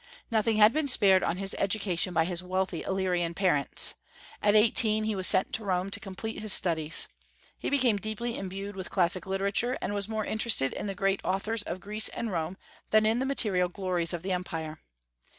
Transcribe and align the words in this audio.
Nothing 0.31 0.57
had 0.57 0.73
been 0.73 0.87
spared 0.87 1.21
on 1.21 1.37
his 1.37 1.55
education 1.59 2.11
by 2.11 2.25
his 2.25 2.41
wealthy 2.41 2.81
Illyrian 2.81 3.35
parents. 3.35 3.93
At 4.41 4.55
eighteen 4.55 5.03
he 5.03 5.15
was 5.15 5.27
sent 5.27 5.53
to 5.53 5.63
Rome 5.63 5.91
to 5.91 5.99
complete 5.99 6.39
his 6.41 6.51
studies. 6.51 7.07
He 7.55 7.69
became 7.69 7.97
deeply 7.97 8.35
imbued 8.35 8.75
with 8.75 8.89
classic 8.89 9.27
literature, 9.27 9.77
and 9.79 9.93
was 9.93 10.09
more 10.09 10.25
interested 10.25 10.73
in 10.73 10.87
the 10.87 10.95
great 10.95 11.21
authors 11.23 11.61
of 11.61 11.79
Greece 11.81 12.09
and 12.09 12.31
Rome 12.31 12.57
than 12.89 13.05
in 13.05 13.19
the 13.19 13.27
material 13.27 13.69
glories 13.69 14.11
of 14.11 14.23
the 14.23 14.31
empire. 14.31 14.81